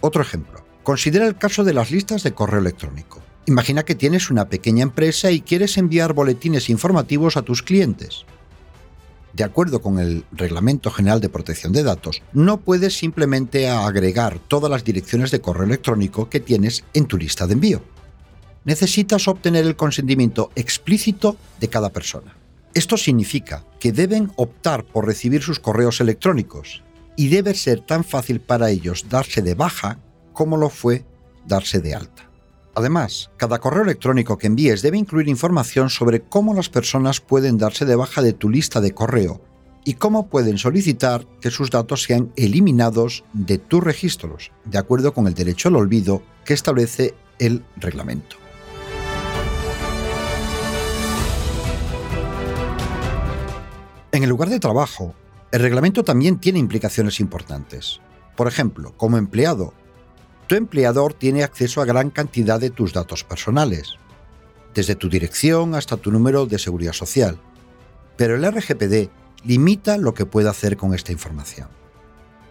Otro 0.00 0.22
ejemplo. 0.22 0.64
Considera 0.82 1.26
el 1.26 1.36
caso 1.36 1.64
de 1.64 1.72
las 1.72 1.90
listas 1.90 2.22
de 2.22 2.32
correo 2.32 2.60
electrónico. 2.60 3.22
Imagina 3.46 3.84
que 3.84 3.94
tienes 3.94 4.30
una 4.30 4.48
pequeña 4.48 4.82
empresa 4.82 5.30
y 5.30 5.40
quieres 5.40 5.78
enviar 5.78 6.12
boletines 6.12 6.68
informativos 6.68 7.36
a 7.36 7.42
tus 7.42 7.62
clientes 7.62 8.26
de 9.34 9.44
acuerdo 9.44 9.82
con 9.82 9.98
el 9.98 10.24
Reglamento 10.32 10.90
General 10.90 11.20
de 11.20 11.28
Protección 11.28 11.72
de 11.72 11.82
Datos, 11.82 12.22
no 12.32 12.60
puedes 12.60 12.96
simplemente 12.96 13.68
agregar 13.68 14.38
todas 14.38 14.70
las 14.70 14.84
direcciones 14.84 15.30
de 15.30 15.40
correo 15.40 15.64
electrónico 15.64 16.30
que 16.30 16.40
tienes 16.40 16.84
en 16.94 17.06
tu 17.06 17.16
lista 17.16 17.46
de 17.46 17.54
envío. 17.54 17.82
Necesitas 18.64 19.28
obtener 19.28 19.66
el 19.66 19.76
consentimiento 19.76 20.50
explícito 20.54 21.36
de 21.60 21.68
cada 21.68 21.90
persona. 21.90 22.36
Esto 22.74 22.96
significa 22.96 23.64
que 23.78 23.92
deben 23.92 24.32
optar 24.36 24.84
por 24.84 25.06
recibir 25.06 25.42
sus 25.42 25.60
correos 25.60 26.00
electrónicos 26.00 26.82
y 27.16 27.28
debe 27.28 27.54
ser 27.54 27.80
tan 27.80 28.04
fácil 28.04 28.40
para 28.40 28.70
ellos 28.70 29.06
darse 29.08 29.42
de 29.42 29.54
baja 29.54 29.98
como 30.32 30.56
lo 30.56 30.70
fue 30.70 31.04
darse 31.46 31.80
de 31.80 31.94
alta. 31.94 32.30
Además, 32.76 33.30
cada 33.36 33.60
correo 33.60 33.84
electrónico 33.84 34.36
que 34.36 34.48
envíes 34.48 34.82
debe 34.82 34.98
incluir 34.98 35.28
información 35.28 35.90
sobre 35.90 36.22
cómo 36.22 36.54
las 36.54 36.68
personas 36.68 37.20
pueden 37.20 37.56
darse 37.56 37.84
de 37.84 37.94
baja 37.94 38.20
de 38.20 38.32
tu 38.32 38.50
lista 38.50 38.80
de 38.80 38.92
correo 38.92 39.40
y 39.84 39.94
cómo 39.94 40.28
pueden 40.28 40.58
solicitar 40.58 41.26
que 41.40 41.50
sus 41.50 41.70
datos 41.70 42.02
sean 42.02 42.32
eliminados 42.36 43.24
de 43.32 43.58
tus 43.58 43.84
registros, 43.84 44.50
de 44.64 44.78
acuerdo 44.78 45.14
con 45.14 45.26
el 45.28 45.34
derecho 45.34 45.68
al 45.68 45.76
olvido 45.76 46.22
que 46.44 46.54
establece 46.54 47.14
el 47.38 47.64
reglamento. 47.76 48.36
En 54.10 54.22
el 54.22 54.30
lugar 54.30 54.48
de 54.48 54.60
trabajo, 54.60 55.14
el 55.52 55.60
reglamento 55.60 56.02
también 56.02 56.38
tiene 56.38 56.58
implicaciones 56.58 57.20
importantes. 57.20 58.00
Por 58.36 58.48
ejemplo, 58.48 58.94
como 58.96 59.18
empleado, 59.18 59.74
tu 60.46 60.54
empleador 60.54 61.14
tiene 61.14 61.42
acceso 61.42 61.80
a 61.80 61.84
gran 61.84 62.10
cantidad 62.10 62.60
de 62.60 62.70
tus 62.70 62.92
datos 62.92 63.24
personales, 63.24 63.96
desde 64.74 64.94
tu 64.94 65.08
dirección 65.08 65.74
hasta 65.74 65.96
tu 65.96 66.10
número 66.10 66.46
de 66.46 66.58
seguridad 66.58 66.92
social. 66.92 67.38
Pero 68.16 68.36
el 68.36 68.44
RGPD 68.50 69.10
limita 69.44 69.98
lo 69.98 70.14
que 70.14 70.26
puede 70.26 70.48
hacer 70.48 70.76
con 70.76 70.94
esta 70.94 71.12
información. 71.12 71.68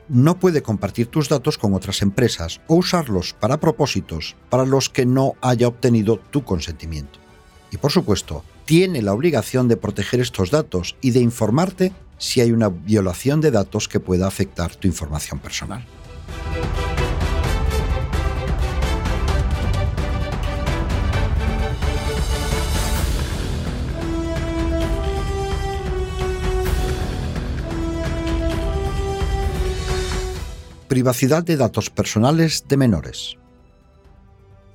No 0.10 0.38
puede 0.40 0.62
compartir 0.62 1.08
tus 1.08 1.30
datos 1.30 1.58
con 1.58 1.74
otras 1.74 2.02
empresas 2.02 2.62
o 2.68 2.76
usarlos 2.76 3.34
para 3.34 3.60
propósitos 3.60 4.36
para 4.50 4.66
los 4.66 4.90
que 4.90 5.06
no 5.06 5.36
haya 5.42 5.68
obtenido 5.68 6.18
tu 6.18 6.44
consentimiento. 6.44 7.20
Y 7.72 7.78
por 7.78 7.92
supuesto, 7.92 8.44
tiene 8.66 9.02
la 9.02 9.14
obligación 9.14 9.68
de 9.68 9.78
proteger 9.78 10.20
estos 10.20 10.52
datos 10.52 10.96
y 11.02 11.12
de 11.12 11.22
informarte 11.22 11.94
si 12.18 12.42
hay 12.42 12.52
una 12.52 12.70
violación 12.70 13.42
de 13.42 13.52
datos 13.52 13.88
que 13.88 14.00
pueda 14.00 14.28
afectar 14.28 14.76
tu 14.76 14.88
información 14.88 15.40
personal. 15.40 15.86
Privacidad 30.94 31.44
de 31.44 31.58
datos 31.58 31.90
personales 31.90 32.66
de 32.70 32.78
menores. 32.78 33.36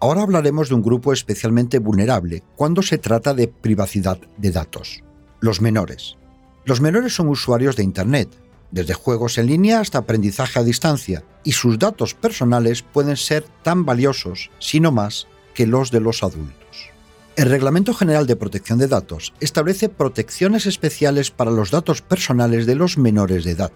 Ahora 0.00 0.22
hablaremos 0.22 0.68
de 0.68 0.74
un 0.74 0.82
grupo 0.82 1.12
especialmente 1.12 1.78
vulnerable 1.78 2.42
cuando 2.56 2.82
se 2.82 2.98
trata 2.98 3.34
de 3.34 3.46
privacidad 3.46 4.18
de 4.36 4.50
datos, 4.50 5.04
los 5.38 5.60
menores. 5.60 6.16
Los 6.64 6.80
menores 6.80 7.14
son 7.14 7.28
usuarios 7.28 7.76
de 7.76 7.84
Internet, 7.84 8.30
desde 8.72 8.94
juegos 8.94 9.38
en 9.38 9.46
línea 9.46 9.78
hasta 9.78 9.98
aprendizaje 9.98 10.58
a 10.58 10.64
distancia, 10.64 11.22
y 11.44 11.52
sus 11.52 11.78
datos 11.78 12.14
personales 12.14 12.82
pueden 12.82 13.16
ser 13.16 13.44
tan 13.62 13.84
valiosos, 13.84 14.50
si 14.58 14.80
no 14.80 14.90
más, 14.90 15.28
que 15.54 15.68
los 15.68 15.92
de 15.92 16.00
los 16.00 16.24
adultos. 16.24 16.90
El 17.36 17.48
Reglamento 17.48 17.94
General 17.94 18.26
de 18.26 18.34
Protección 18.34 18.80
de 18.80 18.88
Datos 18.88 19.34
establece 19.38 19.88
protecciones 19.88 20.66
especiales 20.66 21.30
para 21.30 21.52
los 21.52 21.70
datos 21.70 22.02
personales 22.02 22.66
de 22.66 22.74
los 22.74 22.98
menores 22.98 23.44
de 23.44 23.52
edad 23.52 23.70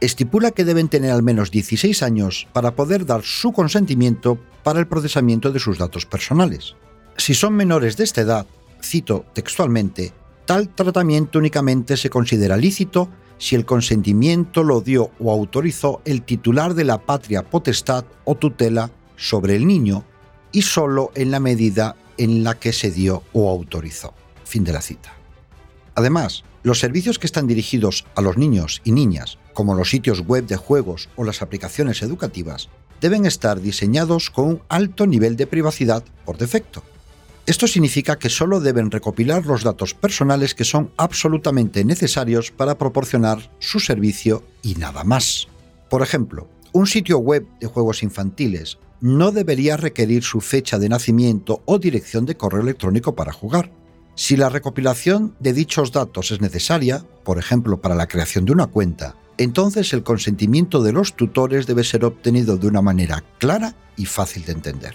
estipula 0.00 0.50
que 0.50 0.64
deben 0.64 0.88
tener 0.88 1.10
al 1.10 1.22
menos 1.22 1.50
16 1.50 2.02
años 2.02 2.46
para 2.52 2.74
poder 2.74 3.06
dar 3.06 3.22
su 3.22 3.52
consentimiento 3.52 4.38
para 4.62 4.80
el 4.80 4.86
procesamiento 4.86 5.52
de 5.52 5.60
sus 5.60 5.78
datos 5.78 6.06
personales. 6.06 6.74
Si 7.16 7.34
son 7.34 7.54
menores 7.54 7.96
de 7.96 8.04
esta 8.04 8.20
edad, 8.20 8.46
cito 8.82 9.24
textualmente, 9.32 10.12
tal 10.46 10.68
tratamiento 10.68 11.38
únicamente 11.38 11.96
se 11.96 12.10
considera 12.10 12.56
lícito 12.56 13.08
si 13.38 13.54
el 13.54 13.64
consentimiento 13.64 14.62
lo 14.62 14.80
dio 14.80 15.10
o 15.18 15.32
autorizó 15.32 16.00
el 16.04 16.22
titular 16.22 16.74
de 16.74 16.84
la 16.84 16.98
patria 16.98 17.42
potestad 17.44 18.04
o 18.24 18.34
tutela 18.34 18.90
sobre 19.16 19.56
el 19.56 19.66
niño 19.66 20.04
y 20.52 20.62
solo 20.62 21.10
en 21.14 21.30
la 21.30 21.40
medida 21.40 21.96
en 22.16 22.42
la 22.42 22.58
que 22.58 22.72
se 22.72 22.90
dio 22.90 23.22
o 23.32 23.50
autorizó. 23.50 24.12
Fin 24.44 24.64
de 24.64 24.72
la 24.72 24.80
cita. 24.80 25.14
Además, 25.94 26.44
los 26.62 26.80
servicios 26.80 27.18
que 27.18 27.26
están 27.26 27.46
dirigidos 27.46 28.06
a 28.14 28.20
los 28.20 28.36
niños 28.36 28.80
y 28.84 28.92
niñas, 28.92 29.38
como 29.58 29.74
los 29.74 29.90
sitios 29.90 30.20
web 30.20 30.46
de 30.46 30.54
juegos 30.54 31.08
o 31.16 31.24
las 31.24 31.42
aplicaciones 31.42 32.02
educativas, 32.02 32.68
deben 33.00 33.26
estar 33.26 33.60
diseñados 33.60 34.30
con 34.30 34.46
un 34.46 34.62
alto 34.68 35.04
nivel 35.04 35.34
de 35.34 35.48
privacidad 35.48 36.04
por 36.24 36.38
defecto. 36.38 36.84
Esto 37.44 37.66
significa 37.66 38.20
que 38.20 38.28
solo 38.28 38.60
deben 38.60 38.92
recopilar 38.92 39.46
los 39.46 39.64
datos 39.64 39.94
personales 39.94 40.54
que 40.54 40.62
son 40.62 40.92
absolutamente 40.96 41.84
necesarios 41.84 42.52
para 42.52 42.78
proporcionar 42.78 43.50
su 43.58 43.80
servicio 43.80 44.44
y 44.62 44.76
nada 44.76 45.02
más. 45.02 45.48
Por 45.90 46.02
ejemplo, 46.02 46.46
un 46.70 46.86
sitio 46.86 47.18
web 47.18 47.44
de 47.58 47.66
juegos 47.66 48.04
infantiles 48.04 48.78
no 49.00 49.32
debería 49.32 49.76
requerir 49.76 50.22
su 50.22 50.40
fecha 50.40 50.78
de 50.78 50.88
nacimiento 50.88 51.62
o 51.64 51.80
dirección 51.80 52.26
de 52.26 52.36
correo 52.36 52.62
electrónico 52.62 53.16
para 53.16 53.32
jugar. 53.32 53.72
Si 54.14 54.36
la 54.36 54.50
recopilación 54.50 55.34
de 55.40 55.52
dichos 55.52 55.90
datos 55.90 56.30
es 56.30 56.40
necesaria, 56.40 57.04
por 57.24 57.38
ejemplo 57.38 57.80
para 57.80 57.96
la 57.96 58.06
creación 58.06 58.44
de 58.44 58.52
una 58.52 58.68
cuenta, 58.68 59.16
entonces 59.38 59.92
el 59.92 60.02
consentimiento 60.02 60.82
de 60.82 60.92
los 60.92 61.14
tutores 61.14 61.66
debe 61.66 61.84
ser 61.84 62.04
obtenido 62.04 62.56
de 62.56 62.66
una 62.66 62.82
manera 62.82 63.24
clara 63.38 63.74
y 63.96 64.04
fácil 64.04 64.44
de 64.44 64.52
entender. 64.52 64.94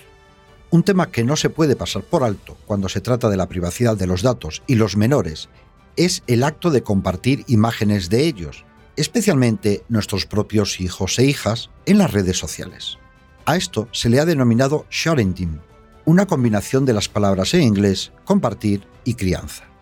Un 0.70 0.84
tema 0.84 1.10
que 1.10 1.24
no 1.24 1.36
se 1.36 1.50
puede 1.50 1.76
pasar 1.76 2.04
por 2.04 2.24
alto 2.24 2.58
cuando 2.66 2.90
se 2.90 3.02
trata 3.02 3.30
de 3.30 3.38
la 3.38 3.48
privacidad 3.48 3.96
de 3.96 4.08
los 4.08 4.22
datos 4.22 4.64
y 4.68 4.76
los 4.76 4.98
menores 4.98 5.50
es 5.96 6.24
el 6.28 6.44
acto 6.44 6.72
de 6.72 6.84
compartir 6.84 7.46
imágenes 7.48 8.10
de 8.10 8.26
ellos, 8.26 8.66
especialmente 8.96 9.84
nuestros 9.88 10.26
propios 10.26 10.82
hijos 10.82 11.18
e 11.20 11.26
hijas, 11.26 11.70
en 11.86 12.00
las 12.00 12.12
redes 12.12 12.38
sociales. 12.38 12.98
A 13.46 13.56
esto 13.56 13.88
se 13.92 14.10
le 14.10 14.20
ha 14.20 14.26
denominado 14.26 14.86
sharing 14.90 15.60
una 16.06 16.26
combinación 16.26 16.86
de 16.86 16.94
las 16.94 17.08
palabras 17.08 17.54
en 17.54 17.62
inglés 17.62 18.12
compartir 18.26 18.88
y 19.06 19.14
crianza. 19.14 19.73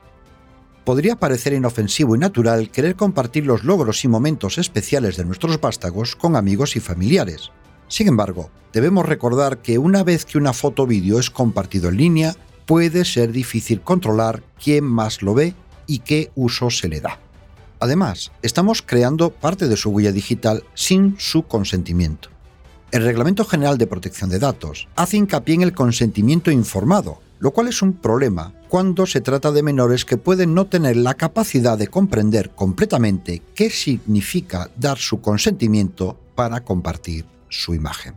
Podría 0.83 1.15
parecer 1.15 1.53
inofensivo 1.53 2.15
y 2.15 2.19
natural 2.19 2.71
querer 2.71 2.95
compartir 2.95 3.45
los 3.45 3.63
logros 3.63 4.03
y 4.03 4.07
momentos 4.07 4.57
especiales 4.57 5.15
de 5.15 5.25
nuestros 5.25 5.61
vástagos 5.61 6.15
con 6.15 6.35
amigos 6.35 6.75
y 6.75 6.79
familiares. 6.79 7.51
Sin 7.87 8.07
embargo, 8.07 8.49
debemos 8.73 9.05
recordar 9.05 9.59
que 9.59 9.77
una 9.77 10.03
vez 10.03 10.25
que 10.25 10.39
una 10.39 10.53
foto 10.53 10.83
o 10.83 10.87
vídeo 10.87 11.19
es 11.19 11.29
compartido 11.29 11.89
en 11.89 11.97
línea, 11.97 12.35
puede 12.65 13.05
ser 13.05 13.31
difícil 13.31 13.81
controlar 13.81 14.41
quién 14.63 14.83
más 14.83 15.21
lo 15.21 15.35
ve 15.35 15.53
y 15.85 15.99
qué 15.99 16.31
uso 16.35 16.69
se 16.69 16.87
le 16.87 17.01
da. 17.01 17.19
Además, 17.79 18.31
estamos 18.41 18.81
creando 18.81 19.31
parte 19.31 19.67
de 19.67 19.77
su 19.77 19.89
huella 19.89 20.11
digital 20.11 20.63
sin 20.73 21.15
su 21.19 21.43
consentimiento. 21.43 22.29
El 22.91 23.03
Reglamento 23.03 23.45
General 23.45 23.77
de 23.77 23.87
Protección 23.87 24.29
de 24.29 24.39
Datos 24.39 24.87
hace 24.95 25.17
hincapié 25.17 25.55
en 25.55 25.61
el 25.61 25.73
consentimiento 25.73 26.51
informado, 26.51 27.19
lo 27.41 27.51
cual 27.51 27.67
es 27.67 27.81
un 27.81 27.93
problema 27.93 28.53
cuando 28.69 29.05
se 29.05 29.19
trata 29.19 29.51
de 29.51 29.63
menores 29.63 30.05
que 30.05 30.15
pueden 30.15 30.53
no 30.53 30.67
tener 30.67 30.95
la 30.95 31.15
capacidad 31.15 31.77
de 31.77 31.87
comprender 31.87 32.51
completamente 32.51 33.41
qué 33.55 33.69
significa 33.69 34.69
dar 34.77 34.97
su 34.97 35.19
consentimiento 35.19 36.17
para 36.35 36.63
compartir 36.63 37.25
su 37.49 37.73
imagen. 37.73 38.13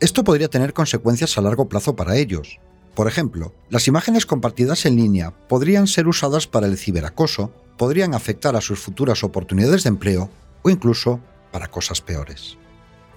Esto 0.00 0.24
podría 0.24 0.48
tener 0.48 0.72
consecuencias 0.72 1.36
a 1.36 1.42
largo 1.42 1.68
plazo 1.68 1.96
para 1.96 2.16
ellos. 2.16 2.60
Por 2.94 3.08
ejemplo, 3.08 3.52
las 3.68 3.88
imágenes 3.88 4.26
compartidas 4.26 4.86
en 4.86 4.96
línea 4.96 5.32
podrían 5.48 5.88
ser 5.88 6.06
usadas 6.06 6.46
para 6.46 6.68
el 6.68 6.78
ciberacoso, 6.78 7.52
podrían 7.76 8.14
afectar 8.14 8.54
a 8.54 8.60
sus 8.60 8.78
futuras 8.78 9.24
oportunidades 9.24 9.82
de 9.82 9.88
empleo 9.88 10.30
o 10.62 10.70
incluso 10.70 11.20
para 11.50 11.66
cosas 11.66 12.00
peores. 12.00 12.56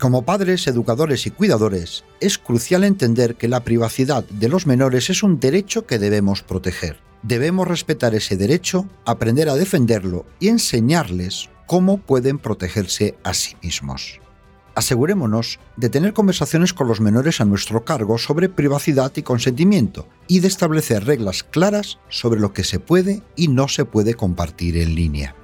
Como 0.01 0.25
padres, 0.25 0.67
educadores 0.67 1.25
y 1.27 1.31
cuidadores, 1.31 2.03
es 2.19 2.37
crucial 2.37 2.83
entender 2.83 3.35
que 3.35 3.47
la 3.47 3.63
privacidad 3.63 4.25
de 4.25 4.49
los 4.49 4.67
menores 4.67 5.09
es 5.09 5.23
un 5.23 5.39
derecho 5.39 5.85
que 5.85 5.99
debemos 5.99 6.43
proteger 6.43 6.99
Debemos 7.23 7.67
respetar 7.67 8.15
ese 8.15 8.35
derecho, 8.35 8.87
aprender 9.05 9.47
a 9.49 9.55
defenderlo 9.55 10.25
y 10.39 10.47
enseñarles 10.47 11.49
cómo 11.67 11.99
pueden 11.99 12.39
protegerse 12.39 13.15
a 13.23 13.33
sí 13.33 13.55
mismos. 13.61 14.19
Asegurémonos 14.73 15.59
de 15.77 15.89
tener 15.89 16.13
conversaciones 16.13 16.73
con 16.73 16.87
los 16.87 16.99
menores 16.99 17.39
a 17.39 17.45
nuestro 17.45 17.85
cargo 17.85 18.17
sobre 18.17 18.49
privacidad 18.49 19.11
y 19.15 19.21
consentimiento 19.21 20.07
y 20.27 20.39
de 20.39 20.47
establecer 20.47 21.05
reglas 21.05 21.43
claras 21.43 21.99
sobre 22.09 22.39
lo 22.39 22.53
que 22.53 22.63
se 22.63 22.79
puede 22.79 23.21
y 23.35 23.49
no 23.49 23.67
se 23.67 23.85
puede 23.85 24.15
compartir 24.15 24.77
en 24.77 24.95
línea. 24.95 25.35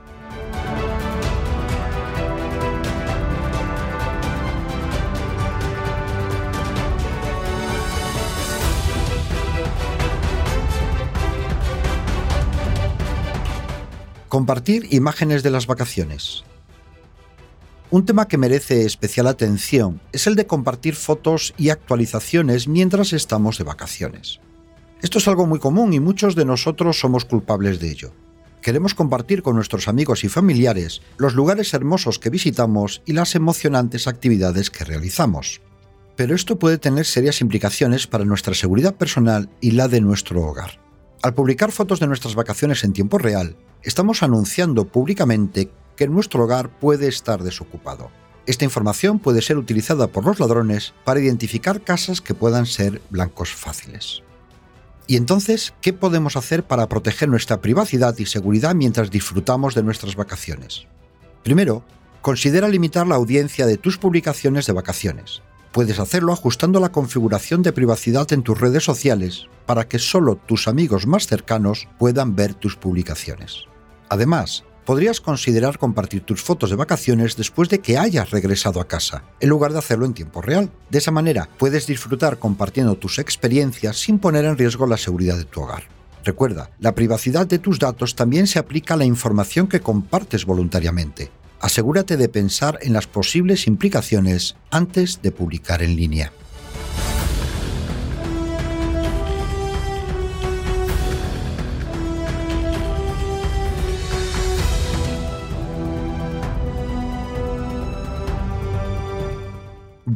Compartir 14.30 14.88
imágenes 14.94 15.42
de 15.42 15.52
las 15.52 15.68
vacaciones. 15.68 16.44
Un 17.92 18.06
tema 18.06 18.28
que 18.28 18.38
merece 18.38 18.86
especial 18.86 19.26
atención 19.26 20.02
es 20.12 20.28
el 20.28 20.36
de 20.36 20.46
compartir 20.46 20.96
fotos 20.96 21.54
y 21.58 21.70
actualizaciones 21.70 22.68
mientras 22.68 23.14
estamos 23.14 23.58
de 23.58 23.64
vacaciones. 23.64 24.42
Esto 25.02 25.20
es 25.20 25.30
algo 25.30 25.48
muy 25.48 25.60
común 25.60 25.94
y 25.94 26.02
muchos 26.02 26.36
de 26.36 26.44
nosotros 26.44 27.00
somos 27.00 27.24
culpables 27.24 27.80
de 27.80 27.90
ello. 27.90 28.14
Queremos 28.62 28.94
compartir 28.94 29.44
con 29.44 29.56
nuestros 29.56 29.88
amigos 29.88 30.26
y 30.26 30.28
familiares 30.28 31.02
los 31.16 31.34
lugares 31.34 31.74
hermosos 31.74 32.20
que 32.20 32.30
visitamos 32.30 33.02
y 33.06 33.14
las 33.14 33.34
emocionantes 33.34 34.08
actividades 34.08 34.70
que 34.70 34.84
realizamos. 34.84 35.62
Pero 36.18 36.36
esto 36.36 36.60
puede 36.60 36.80
tener 36.80 37.06
serias 37.06 37.40
implicaciones 37.40 38.08
para 38.08 38.26
nuestra 38.26 38.56
seguridad 38.56 38.96
personal 38.96 39.50
y 39.62 39.72
la 39.72 39.88
de 39.88 40.02
nuestro 40.02 40.42
hogar. 40.42 40.82
Al 41.22 41.34
publicar 41.34 41.72
fotos 41.72 42.02
de 42.02 42.08
nuestras 42.08 42.36
vacaciones 42.36 42.84
en 42.84 42.92
tiempo 42.92 43.18
real, 43.18 43.56
estamos 43.88 44.22
anunciando 44.22 44.86
públicamente 44.86 45.72
que 45.96 46.10
nuestro 46.10 46.44
hogar 46.44 46.70
puede 46.70 47.08
estar 47.08 47.42
desocupado. 47.42 48.12
Esta 48.46 48.66
información 48.66 49.18
puede 49.18 49.42
ser 49.42 49.58
utilizada 49.58 50.08
por 50.08 50.26
los 50.26 50.42
ladrones 50.42 50.94
para 51.06 51.22
identificar 51.22 51.82
casas 51.82 52.20
que 52.20 52.34
puedan 52.34 52.66
ser 52.66 53.02
blancos 53.10 53.54
fáciles. 53.54 54.24
¿Y 55.08 55.16
entonces 55.16 55.74
qué 55.82 55.94
podemos 55.94 56.36
hacer 56.36 56.64
para 56.64 56.90
proteger 56.90 57.30
nuestra 57.30 57.62
privacidad 57.62 58.18
y 58.18 58.26
seguridad 58.26 58.76
mientras 58.76 59.10
disfrutamos 59.10 59.74
de 59.74 59.84
nuestras 59.84 60.18
vacaciones? 60.18 60.86
Primero, 61.44 61.82
considera 62.22 62.68
limitar 62.68 63.08
la 63.08 63.16
audiencia 63.16 63.66
de 63.66 63.78
tus 63.78 63.98
publicaciones 63.98 64.66
de 64.66 64.74
vacaciones. 64.74 65.42
Puedes 65.72 66.00
hacerlo 66.00 66.34
ajustando 66.34 66.82
la 66.82 66.92
configuración 66.92 67.64
de 67.64 67.72
privacidad 67.72 68.34
en 68.34 68.44
tus 68.44 68.60
redes 68.60 68.84
sociales 68.84 69.48
para 69.66 69.88
que 69.88 69.98
solo 69.98 70.36
tus 70.36 70.68
amigos 70.68 71.08
más 71.08 71.26
cercanos 71.26 71.88
puedan 71.98 72.36
ver 72.36 72.54
tus 72.54 72.76
publicaciones. 72.76 73.68
Además, 74.10 74.64
podrías 74.86 75.20
considerar 75.20 75.78
compartir 75.78 76.22
tus 76.22 76.42
fotos 76.42 76.70
de 76.70 76.78
vacaciones 76.78 77.36
después 77.36 77.68
de 77.68 77.80
que 77.80 77.98
hayas 77.98 78.32
regresado 78.32 78.80
a 78.80 78.88
casa, 78.88 79.24
en 79.40 79.50
lugar 79.50 79.74
de 79.74 79.80
hacerlo 79.80 80.06
en 80.06 80.14
tiempo 80.14 80.42
real. 80.42 80.72
De 80.90 81.00
esa 81.00 81.12
manera, 81.12 81.50
puedes 81.58 81.88
disfrutar 81.88 82.40
compartiendo 82.40 82.96
tus 82.96 83.20
experiencias 83.20 83.98
sin 83.98 84.18
poner 84.18 84.46
en 84.46 84.58
riesgo 84.58 84.88
la 84.88 84.96
seguridad 84.96 85.38
de 85.38 85.44
tu 85.44 85.62
hogar. 85.62 85.84
Recuerda, 86.24 86.72
la 86.80 86.96
privacidad 86.96 87.48
de 87.48 87.60
tus 87.60 87.80
datos 87.80 88.16
también 88.16 88.48
se 88.48 88.60
aplica 88.60 88.94
a 88.94 88.98
la 88.98 89.06
información 89.06 89.68
que 89.68 89.82
compartes 89.82 90.46
voluntariamente. 90.46 91.32
Asegúrate 91.60 92.18
de 92.18 92.30
pensar 92.30 92.80
en 92.82 92.94
las 92.94 93.08
posibles 93.08 93.68
implicaciones 93.68 94.56
antes 94.72 95.22
de 95.22 95.32
publicar 95.32 95.82
en 95.82 95.96
línea. 95.96 96.32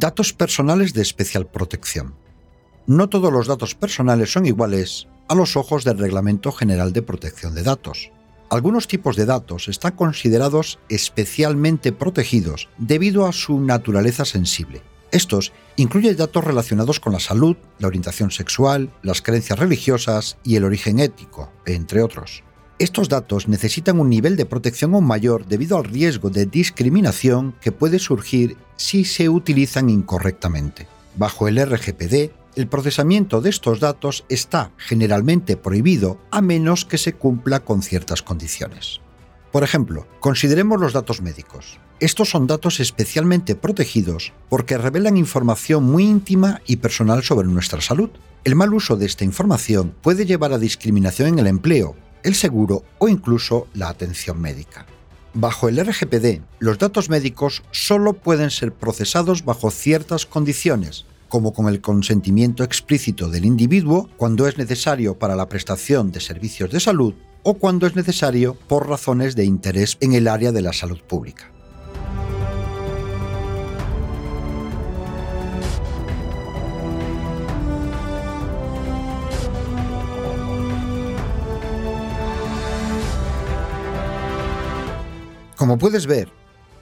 Datos 0.02 0.32
personales 0.32 0.94
de 0.94 1.00
especial 1.00 1.46
protección. 1.46 2.16
No 2.88 3.08
todos 3.08 3.32
los 3.32 3.46
datos 3.46 3.76
personales 3.76 4.32
son 4.32 4.46
iguales 4.46 5.06
a 5.28 5.36
los 5.36 5.56
ojos 5.56 5.84
del 5.84 5.96
Reglamento 5.96 6.50
General 6.50 6.92
de 6.92 7.02
Protección 7.02 7.54
de 7.54 7.62
Datos. 7.62 8.10
Algunos 8.50 8.88
tipos 8.88 9.14
de 9.14 9.26
datos 9.26 9.68
están 9.68 9.92
considerados 9.92 10.80
especialmente 10.88 11.92
protegidos 11.92 12.68
debido 12.78 13.26
a 13.26 13.32
su 13.32 13.60
naturaleza 13.60 14.24
sensible. 14.24 14.82
Estos 15.12 15.52
incluyen 15.76 16.16
datos 16.16 16.42
relacionados 16.42 16.98
con 16.98 17.12
la 17.12 17.20
salud, 17.20 17.56
la 17.78 17.86
orientación 17.86 18.32
sexual, 18.32 18.92
las 19.04 19.22
creencias 19.22 19.60
religiosas 19.60 20.36
y 20.42 20.56
el 20.56 20.64
origen 20.64 20.98
ético, 20.98 21.52
entre 21.64 22.02
otros. 22.02 22.42
Estos 22.78 23.08
datos 23.08 23.48
necesitan 23.48 24.00
un 24.00 24.10
nivel 24.10 24.36
de 24.36 24.46
protección 24.46 24.94
aún 24.94 25.06
mayor 25.06 25.46
debido 25.46 25.76
al 25.76 25.84
riesgo 25.84 26.30
de 26.30 26.46
discriminación 26.46 27.54
que 27.60 27.70
puede 27.70 27.98
surgir 27.98 28.56
si 28.76 29.04
se 29.04 29.28
utilizan 29.28 29.88
incorrectamente. 29.88 30.88
Bajo 31.16 31.46
el 31.46 31.64
RGPD, 31.64 32.32
el 32.56 32.66
procesamiento 32.66 33.40
de 33.40 33.50
estos 33.50 33.80
datos 33.80 34.24
está 34.28 34.72
generalmente 34.76 35.56
prohibido 35.56 36.18
a 36.30 36.42
menos 36.42 36.84
que 36.84 36.98
se 36.98 37.14
cumpla 37.14 37.60
con 37.60 37.82
ciertas 37.82 38.22
condiciones. 38.22 39.00
Por 39.52 39.62
ejemplo, 39.62 40.06
consideremos 40.20 40.80
los 40.80 40.92
datos 40.92 41.20
médicos. 41.20 41.78
Estos 42.00 42.30
son 42.30 42.46
datos 42.46 42.80
especialmente 42.80 43.54
protegidos 43.54 44.32
porque 44.48 44.76
revelan 44.76 45.16
información 45.16 45.84
muy 45.84 46.04
íntima 46.04 46.60
y 46.66 46.76
personal 46.76 47.22
sobre 47.22 47.46
nuestra 47.48 47.80
salud. 47.80 48.10
El 48.44 48.56
mal 48.56 48.74
uso 48.74 48.96
de 48.96 49.06
esta 49.06 49.24
información 49.24 49.94
puede 50.02 50.26
llevar 50.26 50.52
a 50.52 50.58
discriminación 50.58 51.28
en 51.28 51.38
el 51.38 51.46
empleo, 51.46 51.94
el 52.22 52.34
seguro 52.34 52.84
o 52.98 53.08
incluso 53.08 53.68
la 53.74 53.88
atención 53.88 54.40
médica. 54.40 54.86
Bajo 55.34 55.68
el 55.68 55.84
RGPD, 55.84 56.42
los 56.58 56.78
datos 56.78 57.08
médicos 57.08 57.62
solo 57.70 58.12
pueden 58.12 58.50
ser 58.50 58.72
procesados 58.72 59.44
bajo 59.44 59.70
ciertas 59.70 60.26
condiciones, 60.26 61.06
como 61.28 61.54
con 61.54 61.68
el 61.68 61.80
consentimiento 61.80 62.64
explícito 62.64 63.30
del 63.30 63.46
individuo 63.46 64.10
cuando 64.18 64.46
es 64.46 64.58
necesario 64.58 65.18
para 65.18 65.36
la 65.36 65.48
prestación 65.48 66.12
de 66.12 66.20
servicios 66.20 66.70
de 66.70 66.80
salud 66.80 67.14
o 67.42 67.54
cuando 67.54 67.86
es 67.86 67.96
necesario 67.96 68.54
por 68.68 68.88
razones 68.88 69.34
de 69.34 69.44
interés 69.44 69.96
en 70.00 70.12
el 70.12 70.28
área 70.28 70.52
de 70.52 70.62
la 70.62 70.72
salud 70.72 71.00
pública. 71.00 71.51
Como 85.62 85.78
puedes 85.78 86.08
ver, 86.08 86.28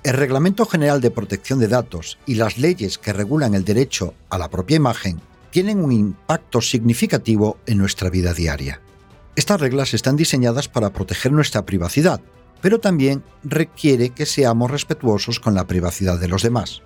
el 0.04 0.14
Reglamento 0.14 0.64
General 0.64 1.02
de 1.02 1.10
Protección 1.10 1.58
de 1.58 1.68
Datos 1.68 2.16
y 2.24 2.36
las 2.36 2.56
leyes 2.56 2.96
que 2.96 3.12
regulan 3.12 3.52
el 3.52 3.62
derecho 3.62 4.14
a 4.30 4.38
la 4.38 4.48
propia 4.48 4.78
imagen 4.78 5.20
tienen 5.50 5.84
un 5.84 5.92
impacto 5.92 6.62
significativo 6.62 7.58
en 7.66 7.76
nuestra 7.76 8.08
vida 8.08 8.32
diaria. 8.32 8.80
Estas 9.36 9.60
reglas 9.60 9.92
están 9.92 10.16
diseñadas 10.16 10.68
para 10.68 10.94
proteger 10.94 11.30
nuestra 11.30 11.66
privacidad, 11.66 12.22
pero 12.62 12.80
también 12.80 13.22
requiere 13.44 14.14
que 14.14 14.24
seamos 14.24 14.70
respetuosos 14.70 15.40
con 15.40 15.54
la 15.54 15.66
privacidad 15.66 16.18
de 16.18 16.28
los 16.28 16.42
demás. 16.42 16.80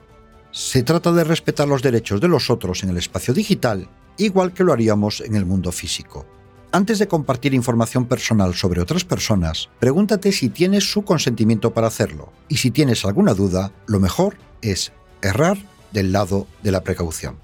Se 0.51 0.83
trata 0.83 1.13
de 1.13 1.23
respetar 1.23 1.69
los 1.69 1.81
derechos 1.81 2.21
de 2.21 2.27
los 2.27 2.51
otros 2.51 2.83
en 2.83 2.91
el 2.91 2.97
espacio 2.97 3.33
digital, 3.33 3.89
igual 4.17 4.53
que 4.53 4.65
lo 4.65 4.73
haríamos 4.73 5.21
en 5.21 5.37
el 5.37 5.47
mundo 5.47 5.71
físico. 5.71 6.27
Antes 6.75 6.99
de 6.99 7.07
compartir 7.07 7.55
información 7.55 8.07
personal 8.07 8.53
sobre 8.53 8.81
otras 8.81 9.05
personas, 9.05 9.71
pregúntate 9.79 10.33
si 10.33 10.49
tienes 10.49 10.91
su 10.91 11.05
consentimiento 11.05 11.73
para 11.73 11.87
hacerlo. 11.87 12.33
Y 12.49 12.57
si 12.57 12.73
tienes 12.73 13.05
alguna 13.05 13.33
duda, 13.33 13.71
lo 13.87 14.01
mejor 14.01 14.39
es 14.61 14.91
errar 15.23 15.57
del 15.93 16.11
lado 16.11 16.49
de 16.65 16.73
la 16.73 16.83
precaución. 16.83 17.39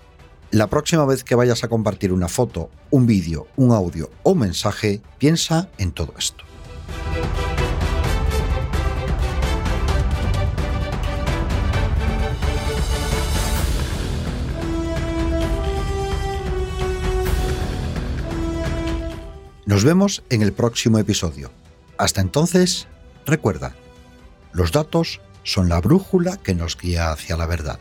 La 0.51 0.67
próxima 0.67 1.05
vez 1.05 1.23
que 1.23 1.37
vayas 1.37 1.63
a 1.63 1.69
compartir 1.69 2.13
una 2.13 2.27
foto, 2.27 2.71
un 2.91 3.07
vídeo, 3.07 3.47
un 3.55 3.71
audio 3.71 4.11
o 4.25 4.33
un 4.33 4.41
mensaje, 4.41 5.01
piensa 5.19 5.69
en 5.79 5.93
todo 5.93 6.13
esto. 6.19 6.43
Nos 19.71 19.85
vemos 19.85 20.25
en 20.31 20.43
el 20.43 20.53
próximo 20.53 20.99
episodio. 20.99 21.53
Hasta 21.97 22.21
entonces, 22.21 22.89
recuerda, 23.25 23.77
los 24.53 24.73
datos 24.73 25.21
son 25.45 25.69
la 25.69 25.81
brújula 25.81 26.39
que 26.39 26.57
nos 26.57 26.77
guía 26.77 27.13
hacia 27.13 27.37
la 27.37 27.47
verdad. 27.47 27.79